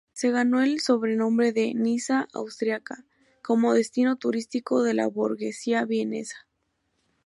[0.13, 3.05] Se ganó el sobrenombre de "Niza austríaca"
[3.43, 6.47] como destino turístico de la burguesía vienesa.